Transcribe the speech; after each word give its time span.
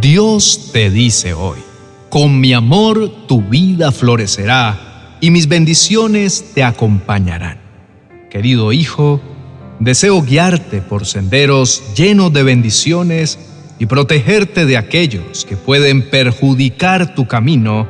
Dios 0.00 0.70
te 0.72 0.90
dice 0.90 1.34
hoy, 1.34 1.58
con 2.08 2.40
mi 2.40 2.54
amor 2.54 3.26
tu 3.26 3.42
vida 3.42 3.92
florecerá 3.92 5.18
y 5.20 5.30
mis 5.30 5.46
bendiciones 5.46 6.52
te 6.54 6.64
acompañarán. 6.64 7.58
Querido 8.30 8.72
hijo, 8.72 9.20
deseo 9.78 10.22
guiarte 10.22 10.80
por 10.80 11.04
senderos 11.04 11.82
llenos 11.94 12.32
de 12.32 12.42
bendiciones 12.42 13.38
y 13.78 13.84
protegerte 13.84 14.64
de 14.64 14.78
aquellos 14.78 15.44
que 15.44 15.58
pueden 15.58 16.08
perjudicar 16.08 17.14
tu 17.14 17.26
camino. 17.26 17.86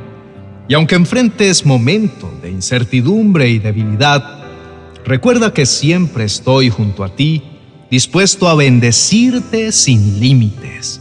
Y 0.67 0.73
aunque 0.73 0.95
enfrentes 0.95 1.65
momentos 1.65 2.29
de 2.41 2.51
incertidumbre 2.51 3.49
y 3.49 3.59
debilidad, 3.59 4.43
recuerda 5.05 5.53
que 5.53 5.65
siempre 5.65 6.25
estoy 6.25 6.69
junto 6.69 7.05
a 7.05 7.15
ti, 7.15 7.41
dispuesto 7.89 8.49
a 8.49 8.55
bendecirte 8.55 9.71
sin 9.71 10.19
límites. 10.19 11.00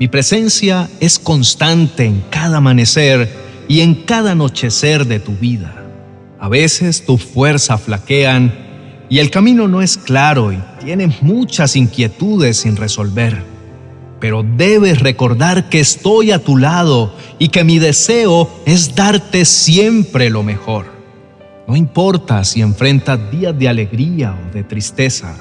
Mi 0.00 0.08
presencia 0.08 0.88
es 0.98 1.18
constante 1.18 2.06
en 2.06 2.24
cada 2.30 2.56
amanecer 2.56 3.28
y 3.68 3.80
en 3.80 3.94
cada 3.94 4.30
anochecer 4.30 5.06
de 5.06 5.20
tu 5.20 5.32
vida. 5.32 5.74
A 6.38 6.48
veces 6.48 7.04
tu 7.04 7.18
fuerza 7.18 7.76
flaquean 7.76 8.50
y 9.10 9.18
el 9.18 9.30
camino 9.30 9.68
no 9.68 9.82
es 9.82 9.98
claro 9.98 10.54
y 10.54 10.58
tienes 10.82 11.20
muchas 11.20 11.76
inquietudes 11.76 12.56
sin 12.56 12.76
resolver. 12.76 13.42
Pero 14.20 14.42
debes 14.42 15.00
recordar 15.00 15.68
que 15.68 15.80
estoy 15.80 16.30
a 16.30 16.38
tu 16.38 16.56
lado 16.56 17.14
y 17.38 17.48
que 17.48 17.62
mi 17.62 17.78
deseo 17.78 18.50
es 18.64 18.94
darte 18.94 19.44
siempre 19.44 20.30
lo 20.30 20.42
mejor. 20.42 20.86
No 21.68 21.76
importa 21.76 22.42
si 22.44 22.62
enfrentas 22.62 23.30
días 23.30 23.58
de 23.58 23.68
alegría 23.68 24.34
o 24.34 24.54
de 24.54 24.64
tristeza, 24.64 25.36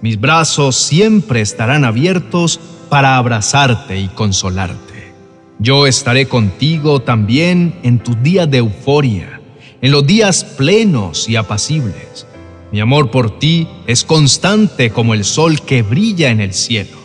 mis 0.00 0.18
brazos 0.18 0.76
siempre 0.76 1.42
estarán 1.42 1.84
abiertos 1.84 2.58
para 2.88 3.16
abrazarte 3.16 3.98
y 3.98 4.08
consolarte. 4.08 5.12
Yo 5.58 5.86
estaré 5.86 6.26
contigo 6.28 7.00
también 7.00 7.74
en 7.82 7.98
tus 7.98 8.22
días 8.22 8.50
de 8.50 8.58
euforia, 8.58 9.40
en 9.82 9.90
los 9.90 10.06
días 10.06 10.44
plenos 10.44 11.28
y 11.28 11.36
apacibles. 11.36 12.26
Mi 12.70 12.80
amor 12.80 13.10
por 13.10 13.38
ti 13.38 13.66
es 13.86 14.04
constante 14.04 14.90
como 14.90 15.14
el 15.14 15.24
sol 15.24 15.60
que 15.62 15.82
brilla 15.82 16.30
en 16.30 16.40
el 16.40 16.54
cielo. 16.54 16.96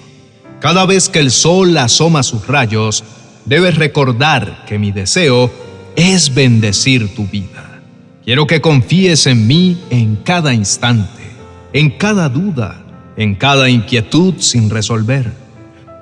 Cada 0.59 0.86
vez 0.86 1.09
que 1.09 1.20
el 1.20 1.31
sol 1.31 1.76
asoma 1.78 2.22
sus 2.23 2.48
rayos, 2.48 3.04
debes 3.45 3.76
recordar 3.76 4.66
que 4.67 4.78
mi 4.78 4.92
deseo 4.92 5.52
es 5.95 6.34
bendecir 6.34 7.16
tu 7.16 7.26
vida. 7.28 7.81
Quiero 8.23 8.48
que 8.48 8.61
confíes 8.61 9.26
en 9.26 9.48
mí 9.48 9.78
en 9.89 10.16
cada 10.17 10.54
instante, 10.54 11.23
en 11.73 11.89
cada 11.89 12.30
duda, 12.30 12.86
en 13.17 13.36
cada 13.36 13.70
inquietud 13.70 14.36
sin 14.38 14.70
resolver 14.70 15.42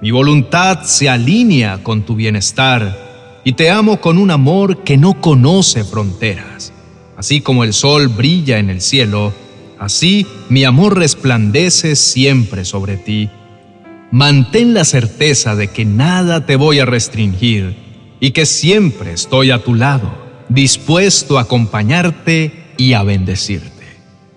mi 0.02 0.10
voluntad 0.10 0.82
se 0.82 1.10
alinea 1.10 1.84
con 1.84 2.02
tu 2.02 2.16
bienestar 2.16 3.40
y 3.44 3.54
te 3.54 3.70
amo 3.70 4.02
con 4.02 4.18
un 4.18 4.32
amor 4.32 4.84
que 4.84 4.98
no 4.98 5.22
conoce 5.22 5.84
fronteras. 5.84 6.74
Así 7.18 7.42
como 7.42 7.64
el 7.64 7.72
sol 7.74 8.08
brilla 8.08 8.58
en 8.58 8.72
el 8.72 8.82
cielo, 8.82 9.32
así 9.80 10.26
mi 10.50 10.64
amor 10.64 10.98
resplandece 10.98 11.96
siempre 11.96 12.66
sobre 12.66 12.98
ti. 12.98 13.30
Mantén 14.10 14.74
la 14.74 14.86
certeza 14.86 15.56
de 15.56 15.68
que 15.68 15.86
nada 15.86 16.48
te 16.48 16.56
voy 16.56 16.80
a 16.80 16.86
restringir 16.86 17.76
y 18.20 18.32
que 18.32 18.48
siempre 18.48 19.14
estoy 19.14 19.52
a 19.52 19.64
tu 19.64 19.76
lado, 19.76 20.12
dispuesto 20.50 21.38
a 21.38 21.42
acompañarte 21.42 22.74
y 22.76 22.94
a 22.94 23.04
bendecirte. 23.04 23.70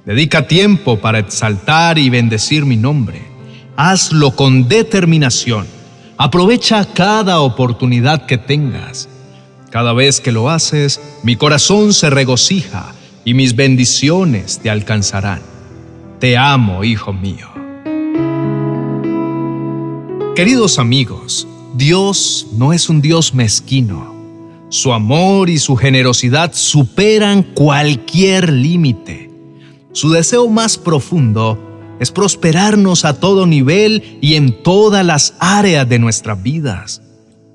Dedica 0.04 0.46
tiempo 0.46 1.00
para 1.00 1.20
exaltar 1.20 1.98
y 1.98 2.10
bendecir 2.10 2.66
mi 2.66 2.76
nombre 2.76 3.33
hazlo 3.76 4.32
con 4.36 4.68
determinación. 4.68 5.66
Aprovecha 6.16 6.84
cada 6.84 7.40
oportunidad 7.40 8.26
que 8.26 8.38
tengas. 8.38 9.08
Cada 9.70 9.92
vez 9.92 10.20
que 10.20 10.32
lo 10.32 10.48
haces, 10.48 11.00
mi 11.22 11.36
corazón 11.36 11.92
se 11.92 12.08
regocija 12.10 12.94
y 13.24 13.34
mis 13.34 13.56
bendiciones 13.56 14.60
te 14.60 14.70
alcanzarán. 14.70 15.42
Te 16.20 16.36
amo, 16.36 16.84
hijo 16.84 17.12
mío. 17.12 17.48
Queridos 20.36 20.78
amigos, 20.78 21.46
Dios 21.74 22.46
no 22.52 22.72
es 22.72 22.88
un 22.88 23.00
Dios 23.00 23.34
mezquino. 23.34 24.14
Su 24.68 24.92
amor 24.92 25.50
y 25.50 25.58
su 25.58 25.76
generosidad 25.76 26.52
superan 26.52 27.42
cualquier 27.42 28.52
límite. 28.52 29.30
Su 29.92 30.10
deseo 30.10 30.48
más 30.48 30.78
profundo 30.78 31.73
es 32.04 32.10
prosperarnos 32.10 33.06
a 33.06 33.18
todo 33.18 33.46
nivel 33.46 34.18
y 34.20 34.34
en 34.34 34.62
todas 34.62 35.04
las 35.06 35.34
áreas 35.38 35.88
de 35.88 35.98
nuestras 35.98 36.42
vidas. 36.42 37.00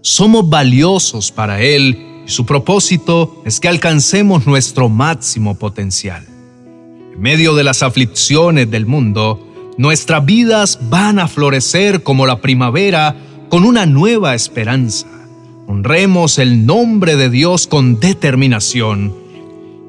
Somos 0.01 0.49
valiosos 0.49 1.31
para 1.31 1.61
Él 1.61 2.23
y 2.25 2.29
su 2.31 2.47
propósito 2.47 3.43
es 3.45 3.59
que 3.59 3.67
alcancemos 3.67 4.47
nuestro 4.47 4.89
máximo 4.89 5.53
potencial. 5.53 6.25
En 7.13 7.21
medio 7.21 7.53
de 7.53 7.63
las 7.63 7.83
aflicciones 7.83 8.71
del 8.71 8.87
mundo, 8.87 9.39
nuestras 9.77 10.25
vidas 10.25 10.79
van 10.89 11.19
a 11.19 11.27
florecer 11.27 12.01
como 12.01 12.25
la 12.25 12.41
primavera 12.41 13.15
con 13.49 13.65
una 13.65 13.85
nueva 13.85 14.33
esperanza. 14.33 15.05
Honremos 15.67 16.39
el 16.39 16.65
nombre 16.65 17.17
de 17.17 17.29
Dios 17.29 17.67
con 17.67 17.99
determinación 17.99 19.13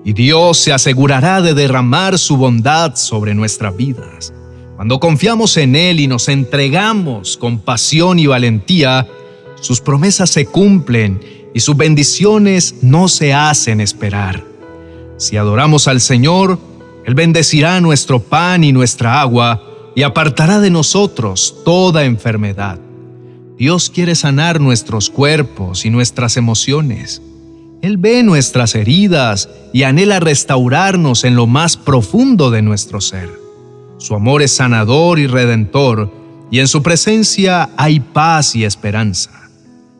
y 0.04 0.12
Dios 0.12 0.58
se 0.58 0.74
asegurará 0.74 1.40
de 1.40 1.54
derramar 1.54 2.18
su 2.18 2.36
bondad 2.36 2.96
sobre 2.96 3.34
nuestras 3.34 3.74
vidas. 3.74 4.34
Cuando 4.80 4.98
confiamos 4.98 5.58
en 5.58 5.76
Él 5.76 6.00
y 6.00 6.06
nos 6.06 6.30
entregamos 6.30 7.36
con 7.36 7.58
pasión 7.58 8.18
y 8.18 8.26
valentía, 8.26 9.06
sus 9.60 9.82
promesas 9.82 10.30
se 10.30 10.46
cumplen 10.46 11.20
y 11.52 11.60
sus 11.60 11.76
bendiciones 11.76 12.76
no 12.80 13.08
se 13.08 13.34
hacen 13.34 13.82
esperar. 13.82 14.42
Si 15.18 15.36
adoramos 15.36 15.86
al 15.86 16.00
Señor, 16.00 16.58
Él 17.04 17.14
bendecirá 17.14 17.78
nuestro 17.82 18.20
pan 18.20 18.64
y 18.64 18.72
nuestra 18.72 19.20
agua 19.20 19.62
y 19.94 20.02
apartará 20.02 20.60
de 20.60 20.70
nosotros 20.70 21.56
toda 21.62 22.06
enfermedad. 22.06 22.80
Dios 23.58 23.90
quiere 23.90 24.14
sanar 24.14 24.62
nuestros 24.62 25.10
cuerpos 25.10 25.84
y 25.84 25.90
nuestras 25.90 26.38
emociones. 26.38 27.20
Él 27.82 27.98
ve 27.98 28.22
nuestras 28.22 28.74
heridas 28.74 29.50
y 29.74 29.82
anhela 29.82 30.20
restaurarnos 30.20 31.24
en 31.24 31.36
lo 31.36 31.46
más 31.46 31.76
profundo 31.76 32.50
de 32.50 32.62
nuestro 32.62 33.02
ser. 33.02 33.39
Su 34.00 34.14
amor 34.14 34.40
es 34.40 34.52
sanador 34.52 35.18
y 35.18 35.26
redentor, 35.26 36.10
y 36.50 36.60
en 36.60 36.68
su 36.68 36.82
presencia 36.82 37.68
hay 37.76 38.00
paz 38.00 38.56
y 38.56 38.64
esperanza. 38.64 39.50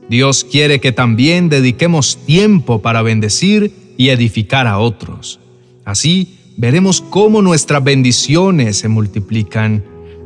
Dios 0.09 0.43
quiere 0.51 0.81
que 0.81 0.91
también 0.91 1.51
dediquemos 1.51 2.17
tiempo 2.25 2.81
para 2.81 3.03
bendecir 3.03 3.73
y 3.99 4.09
edificar 4.09 4.67
a 4.67 4.79
otros. 4.79 5.39
Así 5.85 6.39
veremos 6.57 7.03
cómo 7.03 7.43
nuestras 7.43 7.85
bendiciones 7.85 8.79
se 8.79 8.89
multiplican, 8.89 9.85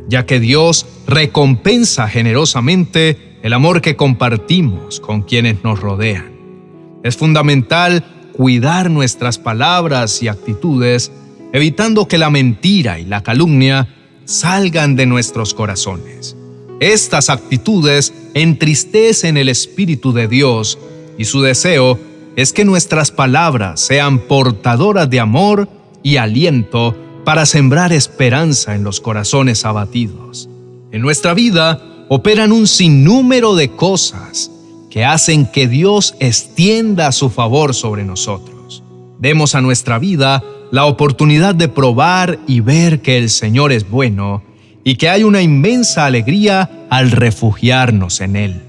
ya 0.08 0.24
que 0.24 0.38
Dios 0.38 0.86
recompensa 1.08 2.06
generosamente 2.08 3.38
el 3.42 3.52
amor 3.52 3.80
que 3.80 3.96
compartimos 3.96 5.00
con 5.00 5.22
quienes 5.22 5.64
nos 5.64 5.80
rodean. 5.80 6.32
Es 7.02 7.16
fundamental 7.16 8.04
cuidar 8.32 8.88
nuestras 8.88 9.36
palabras 9.36 10.22
y 10.22 10.28
actitudes 10.28 11.10
evitando 11.54 12.08
que 12.08 12.18
la 12.18 12.30
mentira 12.30 12.98
y 12.98 13.04
la 13.04 13.22
calumnia 13.22 13.86
salgan 14.24 14.96
de 14.96 15.06
nuestros 15.06 15.54
corazones. 15.54 16.36
Estas 16.80 17.30
actitudes 17.30 18.12
entristecen 18.34 19.36
el 19.36 19.48
Espíritu 19.48 20.12
de 20.12 20.26
Dios 20.26 20.76
y 21.16 21.26
su 21.26 21.42
deseo 21.42 21.96
es 22.34 22.52
que 22.52 22.64
nuestras 22.64 23.12
palabras 23.12 23.78
sean 23.78 24.18
portadoras 24.18 25.08
de 25.08 25.20
amor 25.20 25.68
y 26.02 26.16
aliento 26.16 26.96
para 27.24 27.46
sembrar 27.46 27.92
esperanza 27.92 28.74
en 28.74 28.82
los 28.82 29.00
corazones 29.00 29.64
abatidos. 29.64 30.48
En 30.90 31.02
nuestra 31.02 31.34
vida 31.34 31.80
operan 32.08 32.50
un 32.50 32.66
sinnúmero 32.66 33.54
de 33.54 33.70
cosas 33.70 34.50
que 34.90 35.04
hacen 35.04 35.46
que 35.46 35.68
Dios 35.68 36.16
extienda 36.18 37.12
su 37.12 37.30
favor 37.30 37.74
sobre 37.74 38.02
nosotros. 38.02 38.82
Demos 39.20 39.54
a 39.54 39.60
nuestra 39.60 40.00
vida 40.00 40.42
la 40.74 40.86
oportunidad 40.86 41.54
de 41.54 41.68
probar 41.68 42.40
y 42.48 42.58
ver 42.58 43.00
que 43.00 43.16
el 43.16 43.30
Señor 43.30 43.70
es 43.70 43.88
bueno 43.88 44.42
y 44.82 44.96
que 44.96 45.08
hay 45.08 45.22
una 45.22 45.40
inmensa 45.40 46.04
alegría 46.04 46.68
al 46.90 47.12
refugiarnos 47.12 48.20
en 48.20 48.34
Él. 48.34 48.62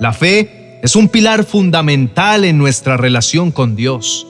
La 0.00 0.12
fe 0.12 0.80
es 0.82 0.96
un 0.96 1.08
pilar 1.08 1.44
fundamental 1.44 2.44
en 2.44 2.58
nuestra 2.58 2.96
relación 2.96 3.52
con 3.52 3.76
Dios. 3.76 4.26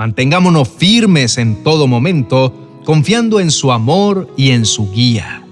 Mantengámonos 0.00 0.68
firmes 0.68 1.38
en 1.38 1.62
todo 1.62 1.86
momento, 1.86 2.80
confiando 2.84 3.38
en 3.38 3.52
su 3.52 3.70
amor 3.70 4.28
y 4.36 4.50
en 4.50 4.66
su 4.66 4.90
guía. 4.90 5.44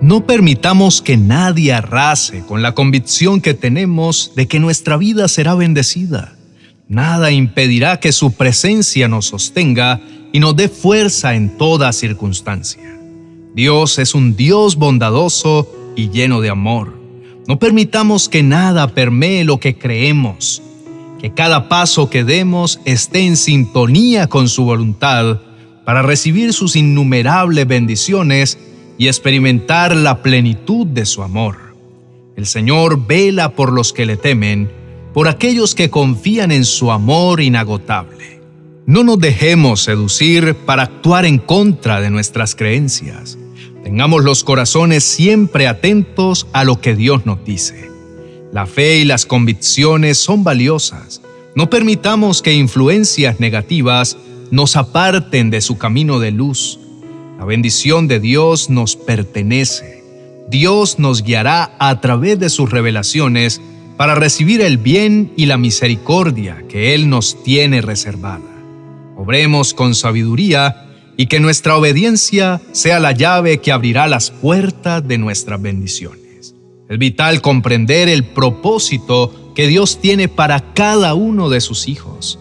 No 0.00 0.24
permitamos 0.24 1.02
que 1.02 1.18
nadie 1.18 1.74
arrase 1.74 2.46
con 2.46 2.62
la 2.62 2.72
convicción 2.72 3.42
que 3.42 3.52
tenemos 3.52 4.32
de 4.36 4.48
que 4.48 4.58
nuestra 4.58 4.96
vida 4.96 5.28
será 5.28 5.54
bendecida. 5.54 6.32
Nada 6.88 7.30
impedirá 7.30 8.00
que 8.00 8.10
su 8.10 8.32
presencia 8.32 9.06
nos 9.06 9.26
sostenga 9.26 10.00
y 10.32 10.40
nos 10.40 10.56
dé 10.56 10.68
fuerza 10.68 11.34
en 11.34 11.56
toda 11.56 11.92
circunstancia. 11.92 12.98
Dios 13.54 13.98
es 13.98 14.14
un 14.14 14.36
Dios 14.36 14.76
bondadoso 14.76 15.68
y 15.96 16.10
lleno 16.10 16.40
de 16.40 16.50
amor. 16.50 16.94
No 17.48 17.58
permitamos 17.58 18.28
que 18.28 18.42
nada 18.42 18.88
permee 18.88 19.44
lo 19.44 19.58
que 19.58 19.76
creemos, 19.76 20.62
que 21.20 21.34
cada 21.34 21.68
paso 21.68 22.08
que 22.08 22.22
demos 22.22 22.80
esté 22.84 23.20
en 23.20 23.36
sintonía 23.36 24.28
con 24.28 24.48
su 24.48 24.64
voluntad 24.64 25.40
para 25.84 26.02
recibir 26.02 26.52
sus 26.52 26.76
innumerables 26.76 27.66
bendiciones 27.66 28.58
y 28.98 29.08
experimentar 29.08 29.96
la 29.96 30.22
plenitud 30.22 30.86
de 30.86 31.06
su 31.06 31.22
amor. 31.22 31.56
El 32.36 32.46
Señor 32.46 33.06
vela 33.06 33.50
por 33.52 33.72
los 33.72 33.92
que 33.92 34.06
le 34.06 34.16
temen, 34.16 34.70
por 35.12 35.26
aquellos 35.26 35.74
que 35.74 35.90
confían 35.90 36.52
en 36.52 36.64
su 36.64 36.92
amor 36.92 37.40
inagotable. 37.40 38.39
No 38.90 39.04
nos 39.04 39.20
dejemos 39.20 39.84
seducir 39.84 40.56
para 40.66 40.82
actuar 40.82 41.24
en 41.24 41.38
contra 41.38 42.00
de 42.00 42.10
nuestras 42.10 42.56
creencias. 42.56 43.38
Tengamos 43.84 44.24
los 44.24 44.42
corazones 44.42 45.04
siempre 45.04 45.68
atentos 45.68 46.48
a 46.52 46.64
lo 46.64 46.80
que 46.80 46.96
Dios 46.96 47.24
nos 47.24 47.44
dice. 47.44 47.88
La 48.52 48.66
fe 48.66 48.98
y 48.98 49.04
las 49.04 49.26
convicciones 49.26 50.18
son 50.18 50.42
valiosas. 50.42 51.22
No 51.54 51.70
permitamos 51.70 52.42
que 52.42 52.54
influencias 52.54 53.38
negativas 53.38 54.16
nos 54.50 54.74
aparten 54.74 55.50
de 55.50 55.60
su 55.60 55.78
camino 55.78 56.18
de 56.18 56.32
luz. 56.32 56.80
La 57.38 57.44
bendición 57.44 58.08
de 58.08 58.18
Dios 58.18 58.70
nos 58.70 58.96
pertenece. 58.96 60.02
Dios 60.48 60.98
nos 60.98 61.22
guiará 61.22 61.76
a 61.78 62.00
través 62.00 62.40
de 62.40 62.50
sus 62.50 62.68
revelaciones 62.68 63.60
para 63.96 64.16
recibir 64.16 64.60
el 64.60 64.78
bien 64.78 65.32
y 65.36 65.46
la 65.46 65.58
misericordia 65.58 66.64
que 66.68 66.92
Él 66.92 67.08
nos 67.08 67.40
tiene 67.44 67.82
reservada. 67.82 68.59
Obremos 69.20 69.74
con 69.74 69.94
sabiduría 69.94 70.86
y 71.18 71.26
que 71.26 71.40
nuestra 71.40 71.76
obediencia 71.76 72.62
sea 72.72 72.98
la 73.00 73.12
llave 73.12 73.58
que 73.58 73.70
abrirá 73.70 74.08
las 74.08 74.30
puertas 74.30 75.06
de 75.06 75.18
nuestras 75.18 75.60
bendiciones. 75.60 76.54
Es 76.88 76.98
vital 76.98 77.42
comprender 77.42 78.08
el 78.08 78.24
propósito 78.24 79.52
que 79.54 79.66
Dios 79.66 80.00
tiene 80.00 80.28
para 80.28 80.72
cada 80.72 81.12
uno 81.12 81.50
de 81.50 81.60
sus 81.60 81.86
hijos. 81.86 82.38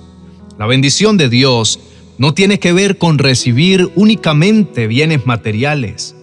La 0.57 0.67
bendición 0.67 1.17
de 1.17 1.27
Dios 1.27 1.81
no 2.17 2.33
tiene 2.33 2.59
que 2.59 2.71
ver 2.71 2.97
con 2.97 3.17
recibir 3.17 3.91
únicamente 3.95 4.87
bienes 4.87 5.25
materiales. 5.25 6.15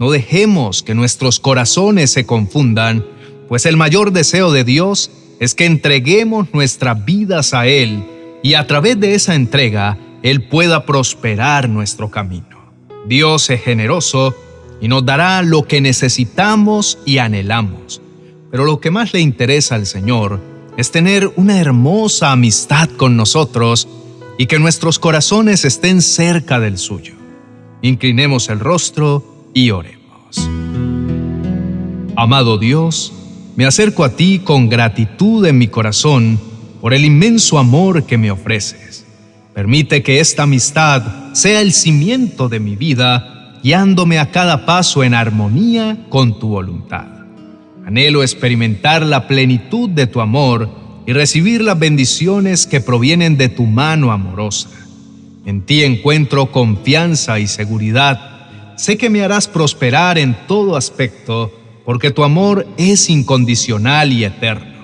No 0.00 0.10
dejemos 0.10 0.82
que 0.82 0.94
nuestros 0.94 1.38
corazones 1.38 2.10
se 2.10 2.24
confundan, 2.24 3.04
pues 3.46 3.66
el 3.66 3.76
mayor 3.76 4.12
deseo 4.12 4.52
de 4.52 4.64
Dios 4.64 5.10
es 5.38 5.54
que 5.54 5.66
entreguemos 5.66 6.48
nuestras 6.54 7.04
vidas 7.04 7.52
a 7.52 7.66
Él 7.66 8.02
y 8.42 8.54
a 8.54 8.66
través 8.66 8.98
de 9.00 9.14
esa 9.14 9.34
entrega 9.34 9.98
él 10.22 10.44
pueda 10.48 10.84
prosperar 10.86 11.68
nuestro 11.68 12.10
camino. 12.10 12.72
Dios 13.06 13.48
es 13.50 13.62
generoso 13.62 14.34
y 14.80 14.88
nos 14.88 15.04
dará 15.04 15.42
lo 15.42 15.62
que 15.62 15.80
necesitamos 15.80 16.98
y 17.04 17.18
anhelamos. 17.18 18.00
Pero 18.50 18.64
lo 18.64 18.80
que 18.80 18.90
más 18.90 19.12
le 19.12 19.20
interesa 19.20 19.74
al 19.74 19.86
Señor 19.86 20.40
es 20.76 20.90
tener 20.90 21.30
una 21.36 21.60
hermosa 21.60 22.32
amistad 22.32 22.88
con 22.90 23.16
nosotros 23.16 23.88
y 24.38 24.46
que 24.46 24.58
nuestros 24.58 24.98
corazones 24.98 25.64
estén 25.64 26.00
cerca 26.02 26.60
del 26.60 26.78
suyo. 26.78 27.14
Inclinemos 27.82 28.48
el 28.48 28.60
rostro 28.60 29.50
y 29.54 29.70
oremos. 29.70 30.48
Amado 32.16 32.58
Dios, 32.58 33.12
me 33.56 33.66
acerco 33.66 34.04
a 34.04 34.10
ti 34.10 34.40
con 34.40 34.68
gratitud 34.68 35.44
en 35.46 35.58
mi 35.58 35.68
corazón 35.68 36.38
por 36.80 36.94
el 36.94 37.04
inmenso 37.04 37.58
amor 37.58 38.04
que 38.04 38.18
me 38.18 38.30
ofreces. 38.30 39.04
Permite 39.54 40.02
que 40.02 40.20
esta 40.20 40.44
amistad 40.44 41.32
sea 41.32 41.60
el 41.60 41.72
cimiento 41.72 42.48
de 42.48 42.60
mi 42.60 42.76
vida, 42.76 43.58
guiándome 43.62 44.18
a 44.18 44.30
cada 44.30 44.64
paso 44.64 45.02
en 45.02 45.14
armonía 45.14 46.06
con 46.08 46.38
tu 46.38 46.48
voluntad. 46.48 47.06
Anhelo 47.84 48.22
experimentar 48.22 49.04
la 49.04 49.26
plenitud 49.26 49.88
de 49.88 50.06
tu 50.06 50.20
amor 50.20 50.70
y 51.06 51.12
recibir 51.12 51.62
las 51.62 51.78
bendiciones 51.78 52.66
que 52.66 52.80
provienen 52.80 53.36
de 53.36 53.48
tu 53.48 53.64
mano 53.64 54.12
amorosa. 54.12 54.68
En 55.46 55.62
ti 55.62 55.82
encuentro 55.82 56.52
confianza 56.52 57.40
y 57.40 57.46
seguridad. 57.46 58.76
Sé 58.76 58.98
que 58.98 59.10
me 59.10 59.22
harás 59.22 59.48
prosperar 59.48 60.18
en 60.18 60.36
todo 60.46 60.76
aspecto, 60.76 61.50
porque 61.84 62.10
tu 62.10 62.22
amor 62.22 62.66
es 62.76 63.08
incondicional 63.08 64.12
y 64.12 64.24
eterno. 64.24 64.77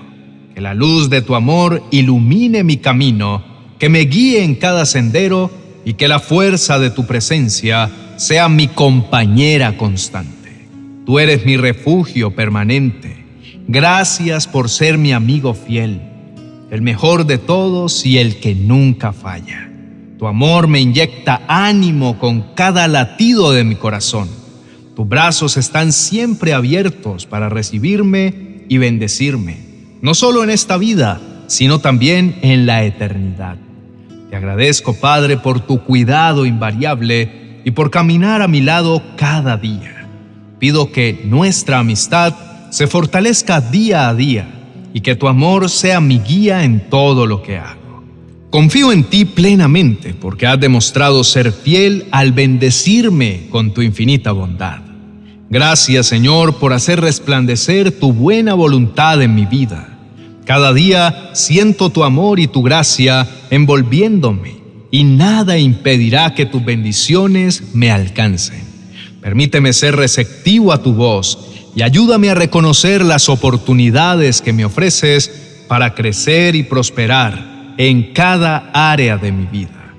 Que 0.55 0.61
la 0.61 0.75
luz 0.75 1.11
de 1.11 1.23
tu 1.23 1.35
amor 1.35 1.83
ilumine 1.91 2.62
mi 2.62 2.77
camino 2.77 3.55
que 3.79 3.89
me 3.89 4.01
guíe 4.01 4.45
en 4.45 4.55
cada 4.55 4.87
sendero 4.87 5.51
y 5.85 5.95
que 5.95 6.09
la 6.09 6.19
fuerza 6.19 6.79
de 6.79 6.91
tu 6.91 7.06
presencia 7.06 7.91
sea 8.17 8.49
mi 8.49 8.69
compañera 8.69 9.77
constante. 9.77 10.69
Tú 11.05 11.19
eres 11.19 11.45
mi 11.45 11.56
refugio 11.56 12.35
permanente. 12.35 13.25
Gracias 13.67 14.47
por 14.47 14.71
ser 14.71 14.97
mi 14.97 15.12
amigo 15.12 15.55
fiel, 15.55 16.01
el 16.71 16.83
mejor 16.83 17.27
de 17.27 17.39
todos 17.39 18.06
y 18.06 18.19
el 18.19 18.37
que 18.37 18.55
nunca 18.55 19.12
falla. 19.12 19.71
Tu 20.19 20.27
amor 20.27 20.69
me 20.69 20.81
inyecta 20.81 21.43
ánimo 21.49 22.19
con 22.19 22.55
cada 22.55 22.89
latido 22.89 23.53
de 23.53 23.65
mi 23.65 23.75
corazón. 23.75 24.29
Tus 24.95 25.09
brazos 25.09 25.56
están 25.56 25.93
siempre 25.93 26.55
abiertos 26.55 27.27
para 27.27 27.49
recibirme 27.49 28.62
y 28.69 28.79
bendecirme, 28.79 29.59
no 30.05 30.12
solo 30.12 30.45
en 30.45 30.51
esta 30.51 30.77
vida, 30.77 31.19
sino 31.47 31.79
también 31.79 32.39
en 32.43 32.67
la 32.67 32.85
eternidad. 32.85 33.56
Te 34.29 34.37
agradezco, 34.37 34.93
Padre, 34.93 35.39
por 35.39 35.61
tu 35.61 35.83
cuidado 35.83 36.45
invariable 36.45 37.62
y 37.65 37.71
por 37.71 37.91
caminar 37.91 38.43
a 38.43 38.47
mi 38.47 38.61
lado 38.61 39.03
cada 39.17 39.56
día. 39.56 40.06
Pido 40.59 40.93
que 40.93 41.23
nuestra 41.25 41.79
amistad 41.79 42.35
se 42.69 42.87
fortalezca 42.87 43.62
día 43.62 44.11
a 44.11 44.15
día 44.15 44.47
y 44.93 45.01
que 45.01 45.17
tu 45.17 45.27
amor 45.27 45.71
sea 45.71 46.03
mi 46.03 46.19
guía 46.19 46.65
en 46.65 46.91
todo 46.91 47.27
lo 47.27 47.43
que 47.43 47.56
hago. 47.56 48.05
Confío 48.51 48.93
en 48.93 49.05
ti 49.05 49.25
plenamente 49.25 50.12
porque 50.12 50.47
has 50.47 50.61
demostrado 50.61 51.25
ser 51.25 51.51
fiel 51.51 52.09
al 52.11 52.33
bendecirme 52.33 53.47
con 53.49 53.73
tu 53.73 53.81
infinita 53.81 54.33
bondad. 54.33 54.81
Gracias 55.49 56.09
Señor 56.09 56.56
por 56.56 56.75
hacer 56.75 57.01
resplandecer 57.01 57.91
tu 57.91 58.12
buena 58.12 58.53
voluntad 58.53 59.23
en 59.23 59.35
mi 59.35 59.47
vida 59.47 59.93
cada 60.44 60.75
día 60.75 61.31
siento 61.32 61.91
tu 61.91 62.05
amor 62.05 62.38
y 62.38 62.46
tu 62.46 62.62
gracia 62.62 63.26
envolviéndome 63.50 64.56
y 64.91 65.05
nada 65.05 65.58
impedirá 65.58 66.35
que 66.35 66.46
tus 66.46 66.64
bendiciones 66.64 67.75
me 67.75 67.91
alcancen. 67.91 68.62
Permíteme 69.20 69.73
ser 69.73 69.96
receptivo 69.96 70.73
a 70.73 70.82
tu 70.82 70.93
voz 70.93 71.38
y 71.75 71.82
ayúdame 71.82 72.31
a 72.31 72.35
reconocer 72.35 73.05
las 73.05 73.29
oportunidades 73.29 74.43
que 74.43 74.52
me 74.52 74.64
ofreces 74.67 75.64
para 75.67 75.94
crecer 75.94 76.55
y 76.55 76.63
prosperar 76.63 77.74
en 77.79 78.13
cada 78.13 78.70
área 78.72 79.17
de 79.17 79.32
mi 79.32 79.46
vida. 79.46 79.94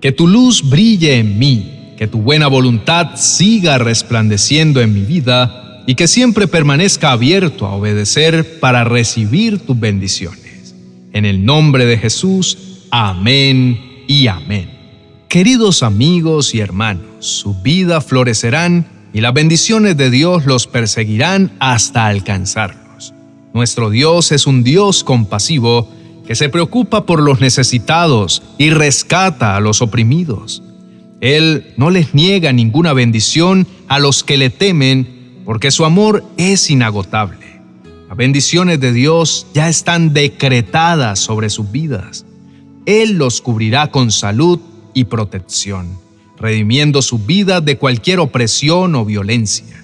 Que 0.00 0.12
tu 0.12 0.28
luz 0.28 0.62
brille 0.70 1.18
en 1.18 1.38
mí, 1.38 1.94
que 1.98 2.06
tu 2.06 2.22
buena 2.22 2.46
voluntad 2.46 3.16
siga 3.16 3.78
resplandeciendo 3.78 4.80
en 4.80 4.94
mi 4.94 5.00
vida 5.00 5.67
y 5.88 5.94
que 5.94 6.06
siempre 6.06 6.46
permanezca 6.46 7.12
abierto 7.12 7.64
a 7.64 7.72
obedecer 7.72 8.60
para 8.60 8.84
recibir 8.84 9.58
tus 9.60 9.80
bendiciones. 9.80 10.74
En 11.14 11.24
el 11.24 11.46
nombre 11.46 11.86
de 11.86 11.96
Jesús, 11.96 12.84
amén 12.90 14.04
y 14.06 14.26
amén. 14.26 14.68
Queridos 15.28 15.82
amigos 15.82 16.54
y 16.54 16.60
hermanos, 16.60 17.24
su 17.24 17.54
vida 17.62 18.02
florecerán 18.02 18.86
y 19.14 19.22
las 19.22 19.32
bendiciones 19.32 19.96
de 19.96 20.10
Dios 20.10 20.44
los 20.44 20.66
perseguirán 20.66 21.52
hasta 21.58 22.06
alcanzarlos. 22.06 23.14
Nuestro 23.54 23.88
Dios 23.88 24.30
es 24.30 24.46
un 24.46 24.64
Dios 24.64 25.02
compasivo 25.02 25.90
que 26.26 26.34
se 26.34 26.50
preocupa 26.50 27.06
por 27.06 27.22
los 27.22 27.40
necesitados 27.40 28.42
y 28.58 28.68
rescata 28.68 29.56
a 29.56 29.60
los 29.60 29.80
oprimidos. 29.80 30.62
Él 31.22 31.72
no 31.78 31.88
les 31.88 32.12
niega 32.12 32.52
ninguna 32.52 32.92
bendición 32.92 33.66
a 33.88 33.98
los 33.98 34.22
que 34.22 34.36
le 34.36 34.50
temen 34.50 35.17
porque 35.48 35.70
su 35.70 35.86
amor 35.86 36.22
es 36.36 36.68
inagotable. 36.68 37.62
Las 38.06 38.18
bendiciones 38.18 38.80
de 38.80 38.92
Dios 38.92 39.46
ya 39.54 39.70
están 39.70 40.12
decretadas 40.12 41.20
sobre 41.20 41.48
sus 41.48 41.72
vidas. 41.72 42.26
Él 42.84 43.12
los 43.12 43.40
cubrirá 43.40 43.90
con 43.90 44.12
salud 44.12 44.60
y 44.92 45.04
protección, 45.04 45.98
redimiendo 46.36 47.00
su 47.00 47.20
vida 47.20 47.62
de 47.62 47.78
cualquier 47.78 48.20
opresión 48.20 48.94
o 48.94 49.06
violencia. 49.06 49.82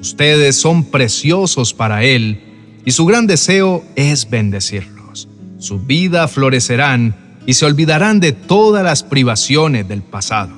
Ustedes 0.00 0.54
son 0.54 0.84
preciosos 0.84 1.74
para 1.74 2.04
Él 2.04 2.40
y 2.84 2.92
su 2.92 3.04
gran 3.04 3.26
deseo 3.26 3.84
es 3.96 4.30
bendecirlos. 4.30 5.28
Su 5.58 5.80
vida 5.80 6.28
florecerán 6.28 7.16
y 7.46 7.54
se 7.54 7.66
olvidarán 7.66 8.20
de 8.20 8.30
todas 8.30 8.84
las 8.84 9.02
privaciones 9.02 9.88
del 9.88 10.02
pasado. 10.02 10.54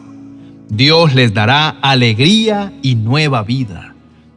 Dios 0.68 1.14
les 1.14 1.32
dará 1.32 1.70
alegría 1.70 2.70
y 2.82 2.96
nueva 2.96 3.44
vida 3.44 3.91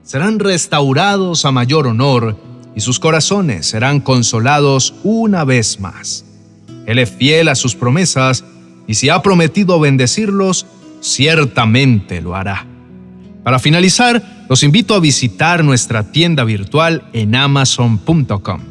serán 0.06 0.38
restaurados 0.40 1.46
a 1.46 1.52
mayor 1.52 1.88
honor 1.88 2.38
y 2.76 2.82
sus 2.82 3.00
corazones 3.00 3.66
serán 3.66 4.00
consolados 4.00 4.94
una 5.04 5.44
vez 5.44 5.80
más. 5.80 6.24
Él 6.86 7.00
es 7.00 7.10
fiel 7.10 7.48
a 7.48 7.56
sus 7.56 7.76
promesas 7.76 8.44
y 8.88 8.94
si 8.94 9.10
ha 9.10 9.22
prometido 9.24 9.80
bendecirlos, 9.80 10.68
ciertamente 11.02 12.22
lo 12.22 12.36
hará. 12.36 12.68
Para 13.44 13.58
finalizar, 13.58 14.46
los 14.48 14.62
invito 14.62 14.94
a 14.94 15.00
visitar 15.00 15.64
nuestra 15.64 16.12
tienda 16.12 16.44
virtual 16.44 17.04
en 17.14 17.34
amazon.com. 17.34 18.62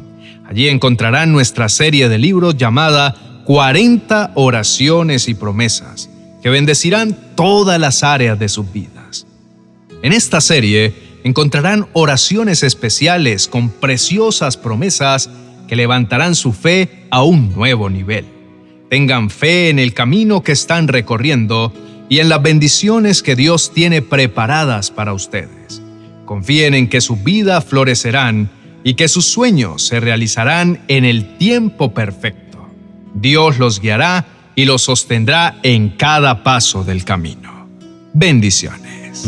Allí 0.47 0.69
encontrarán 0.69 1.33
nuestra 1.33 1.67
serie 1.67 2.07
de 2.07 2.17
libros 2.17 2.55
llamada 2.55 3.43
40 3.45 4.31
oraciones 4.35 5.27
y 5.27 5.33
promesas 5.33 6.09
que 6.41 6.49
bendecirán 6.49 7.17
todas 7.35 7.79
las 7.79 8.03
áreas 8.03 8.39
de 8.39 8.47
sus 8.47 8.71
vidas. 8.71 9.25
En 10.01 10.13
esta 10.13 10.39
serie 10.39 11.04
encontrarán 11.25 11.87
oraciones 11.93 12.61
especiales 12.61 13.47
con 13.47 13.69
preciosas 13.69 14.57
promesas 14.57 15.27
que 15.67 15.75
levantarán 15.75 16.35
su 16.35 16.53
fe 16.53 17.07
a 17.09 17.23
un 17.23 17.51
nuevo 17.51 17.89
nivel. 17.89 18.25
Tengan 18.91 19.31
fe 19.31 19.69
en 19.69 19.79
el 19.79 19.95
camino 19.95 20.43
que 20.43 20.51
están 20.51 20.87
recorriendo 20.87 21.73
y 22.09 22.19
en 22.19 22.29
las 22.29 22.43
bendiciones 22.43 23.23
que 23.23 23.35
Dios 23.35 23.73
tiene 23.73 24.03
preparadas 24.03 24.91
para 24.91 25.13
ustedes. 25.13 25.81
Confíen 26.25 26.75
en 26.75 26.87
que 26.87 27.01
su 27.01 27.15
vida 27.15 27.59
florecerán 27.59 28.51
y 28.83 28.93
que 28.93 29.07
sus 29.07 29.25
sueños 29.25 29.81
se 29.81 29.99
realizarán 29.99 30.83
en 30.87 31.05
el 31.05 31.37
tiempo 31.39 31.91
perfecto. 31.91 32.69
Dios 33.15 33.57
los 33.57 33.81
guiará 33.81 34.27
y 34.53 34.65
los 34.65 34.83
sostendrá 34.83 35.57
en 35.63 35.89
cada 35.89 36.43
paso 36.43 36.83
del 36.83 37.03
camino. 37.03 37.67
Bendiciones. 38.13 39.27